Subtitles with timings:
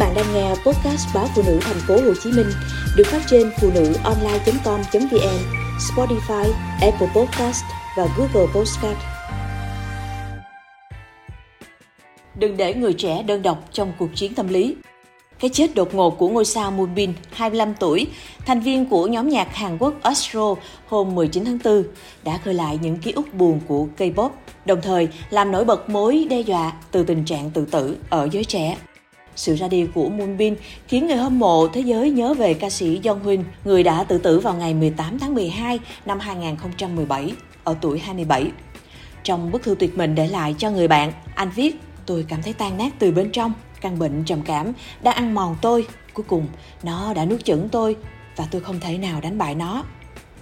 [0.00, 2.46] bạn đang nghe podcast báo phụ nữ thành phố Hồ Chí Minh
[2.96, 5.38] được phát trên phụ nữ online.com.vn,
[5.78, 7.64] Spotify, Apple Podcast
[7.96, 8.98] và Google Podcast.
[12.34, 14.76] Đừng để người trẻ đơn độc trong cuộc chiến tâm lý.
[15.40, 18.06] Cái chết đột ngột của ngôi sao Moonbin, 25 tuổi,
[18.46, 20.54] thành viên của nhóm nhạc Hàn Quốc Astro
[20.88, 21.84] hôm 19 tháng 4,
[22.24, 24.30] đã khơi lại những ký ức buồn của K-pop,
[24.64, 28.44] đồng thời làm nổi bật mối đe dọa từ tình trạng tự tử ở giới
[28.44, 28.76] trẻ.
[29.40, 30.56] Sự ra đi của Moonbin
[30.88, 34.18] khiến người hâm mộ thế giới nhớ về ca sĩ Jong Huynh, người đã tự
[34.18, 37.32] tử vào ngày 18 tháng 12 năm 2017
[37.64, 38.50] ở tuổi 27.
[39.22, 42.52] Trong bức thư tuyệt mệnh để lại cho người bạn, anh viết: "Tôi cảm thấy
[42.52, 44.72] tan nát từ bên trong, căn bệnh trầm cảm
[45.02, 46.46] đã ăn mòn tôi, cuối cùng
[46.82, 47.96] nó đã nuốt chửng tôi
[48.36, 49.84] và tôi không thể nào đánh bại nó."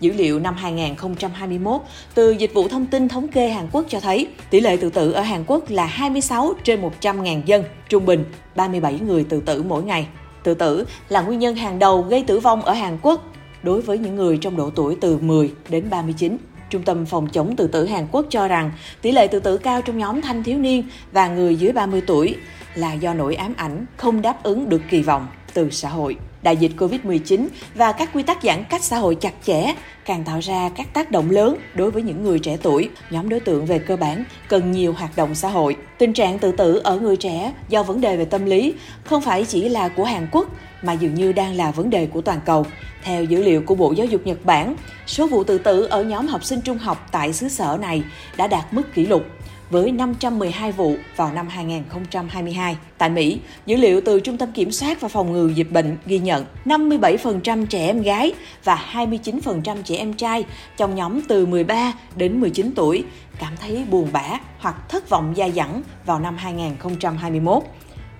[0.00, 1.80] Dữ liệu năm 2021
[2.14, 5.12] từ Dịch vụ Thông tin Thống kê Hàn Quốc cho thấy tỷ lệ tự tử
[5.12, 8.24] ở Hàn Quốc là 26 trên 100.000 dân, trung bình
[8.56, 10.06] 37 người tự tử mỗi ngày.
[10.42, 13.98] Tự tử là nguyên nhân hàng đầu gây tử vong ở Hàn Quốc đối với
[13.98, 16.36] những người trong độ tuổi từ 10 đến 39.
[16.70, 18.70] Trung tâm Phòng chống tự tử Hàn Quốc cho rằng
[19.02, 22.36] tỷ lệ tự tử cao trong nhóm thanh thiếu niên và người dưới 30 tuổi
[22.74, 26.16] là do nỗi ám ảnh không đáp ứng được kỳ vọng từ xã hội.
[26.42, 30.40] Đại dịch Covid-19 và các quy tắc giãn cách xã hội chặt chẽ càng tạo
[30.40, 32.90] ra các tác động lớn đối với những người trẻ tuổi.
[33.10, 35.76] Nhóm đối tượng về cơ bản cần nhiều hoạt động xã hội.
[35.98, 39.44] Tình trạng tự tử ở người trẻ do vấn đề về tâm lý không phải
[39.44, 40.48] chỉ là của Hàn Quốc
[40.82, 42.66] mà dường như đang là vấn đề của toàn cầu.
[43.02, 46.26] Theo dữ liệu của Bộ Giáo dục Nhật Bản, số vụ tự tử ở nhóm
[46.26, 48.02] học sinh trung học tại xứ sở này
[48.36, 49.22] đã đạt mức kỷ lục
[49.70, 52.76] với 512 vụ vào năm 2022.
[52.98, 56.18] Tại Mỹ, dữ liệu từ Trung tâm Kiểm soát và Phòng ngừa Dịch bệnh ghi
[56.18, 58.32] nhận 57% trẻ em gái
[58.64, 60.44] và 29% trẻ em trai
[60.76, 63.04] trong nhóm từ 13 đến 19 tuổi
[63.38, 67.62] cảm thấy buồn bã hoặc thất vọng dai dẳng vào năm 2021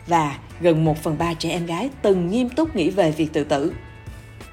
[0.06, 3.44] và gần 1 phần 3 trẻ em gái từng nghiêm túc nghĩ về việc tự
[3.44, 3.72] tử.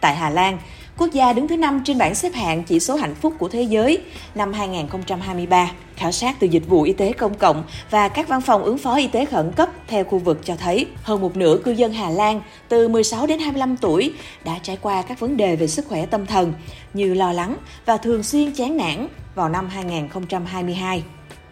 [0.01, 0.57] Tại Hà Lan,
[0.97, 3.61] quốc gia đứng thứ năm trên bảng xếp hạng chỉ số hạnh phúc của thế
[3.61, 4.01] giới
[4.35, 5.71] năm 2023.
[5.95, 8.95] Khảo sát từ Dịch vụ Y tế Công cộng và các văn phòng ứng phó
[8.95, 12.09] y tế khẩn cấp theo khu vực cho thấy hơn một nửa cư dân Hà
[12.09, 14.13] Lan từ 16 đến 25 tuổi
[14.45, 16.53] đã trải qua các vấn đề về sức khỏe tâm thần
[16.93, 21.03] như lo lắng và thường xuyên chán nản vào năm 2022.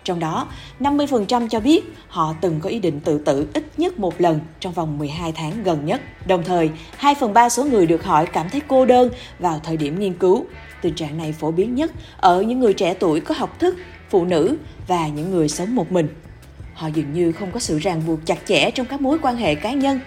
[0.04, 0.48] Trong đó,
[0.80, 4.74] 50% cho biết họ từng có ý định tự tử ít nhất một lần trong
[4.74, 6.02] vòng 12 tháng gần nhất.
[6.28, 9.10] Đồng thời, 2 phần 3 số người được hỏi cảm thấy cô đơn
[9.40, 10.46] vào thời điểm nghiên cứu.
[10.82, 13.76] Tình trạng này phổ biến nhất ở những người trẻ tuổi có học thức,
[14.10, 16.08] phụ nữ và những người sống một mình.
[16.74, 19.56] Họ dường như không có sự ràng buộc chặt chẽ trong các mối quan hệ
[19.56, 20.00] cá nhân,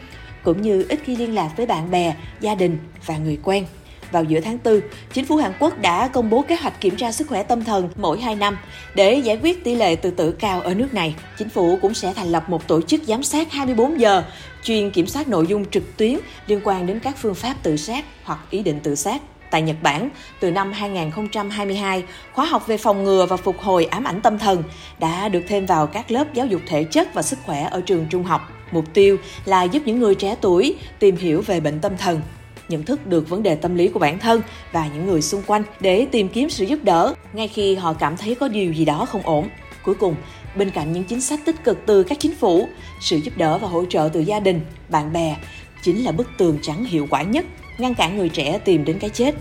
[0.42, 3.64] cũng như ít khi liên lạc với bạn bè, gia đình và người quen.
[4.12, 4.80] Vào giữa tháng 4,
[5.12, 7.88] chính phủ Hàn Quốc đã công bố kế hoạch kiểm tra sức khỏe tâm thần
[7.96, 8.58] mỗi 2 năm
[8.94, 11.14] để giải quyết tỷ lệ tự tử cao ở nước này.
[11.38, 14.22] Chính phủ cũng sẽ thành lập một tổ chức giám sát 24 giờ
[14.62, 18.04] chuyên kiểm soát nội dung trực tuyến liên quan đến các phương pháp tự sát
[18.24, 19.22] hoặc ý định tự sát.
[19.50, 24.04] Tại Nhật Bản, từ năm 2022, khóa học về phòng ngừa và phục hồi ám
[24.04, 24.62] ảnh tâm thần
[24.98, 28.06] đã được thêm vào các lớp giáo dục thể chất và sức khỏe ở trường
[28.10, 28.52] trung học.
[28.70, 32.20] Mục tiêu là giúp những người trẻ tuổi tìm hiểu về bệnh tâm thần
[32.68, 35.62] nhận thức được vấn đề tâm lý của bản thân và những người xung quanh
[35.80, 39.06] để tìm kiếm sự giúp đỡ ngay khi họ cảm thấy có điều gì đó
[39.06, 39.48] không ổn.
[39.84, 40.14] Cuối cùng,
[40.56, 42.68] bên cạnh những chính sách tích cực từ các chính phủ,
[43.00, 45.36] sự giúp đỡ và hỗ trợ từ gia đình, bạn bè
[45.82, 47.46] chính là bức tường trắng hiệu quả nhất
[47.78, 49.34] ngăn cản người trẻ tìm đến cái chết.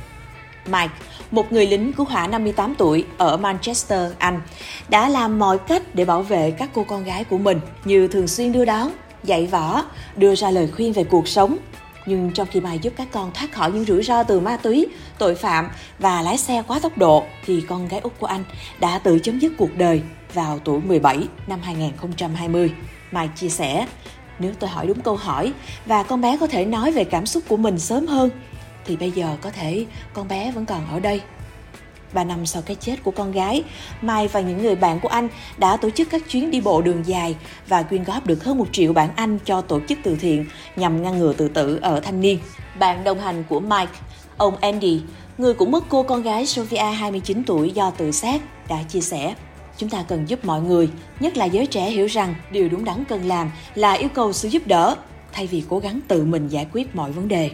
[0.65, 0.93] Mike,
[1.31, 4.41] một người lính cứu hỏa 58 tuổi ở Manchester, Anh,
[4.89, 8.27] đã làm mọi cách để bảo vệ các cô con gái của mình như thường
[8.27, 8.91] xuyên đưa đón,
[9.23, 9.83] dạy võ,
[10.15, 11.57] đưa ra lời khuyên về cuộc sống
[12.05, 14.87] nhưng trong khi mày giúp các con thoát khỏi những rủi ro từ ma túy,
[15.17, 18.43] tội phạm và lái xe quá tốc độ, thì con gái út của anh
[18.79, 20.01] đã tự chấm dứt cuộc đời
[20.33, 22.71] vào tuổi 17 năm 2020.
[23.11, 23.87] Mai chia sẻ,
[24.39, 25.53] nếu tôi hỏi đúng câu hỏi
[25.85, 28.29] và con bé có thể nói về cảm xúc của mình sớm hơn,
[28.85, 31.21] thì bây giờ có thể con bé vẫn còn ở đây
[32.15, 33.63] 3 năm sau cái chết của con gái,
[34.01, 35.27] Mai và những người bạn của anh
[35.57, 37.35] đã tổ chức các chuyến đi bộ đường dài
[37.67, 40.45] và quyên góp được hơn một triệu bảng Anh cho tổ chức từ thiện
[40.75, 42.39] nhằm ngăn ngừa tự tử ở thanh niên.
[42.79, 43.93] Bạn đồng hành của Mike,
[44.37, 45.01] ông Andy,
[45.37, 49.35] người cũng mất cô con gái Sophia 29 tuổi do tự sát, đã chia sẻ.
[49.77, 50.89] Chúng ta cần giúp mọi người,
[51.19, 54.47] nhất là giới trẻ hiểu rằng điều đúng đắn cần làm là yêu cầu sự
[54.47, 54.95] giúp đỡ,
[55.31, 57.49] thay vì cố gắng tự mình giải quyết mọi vấn đề.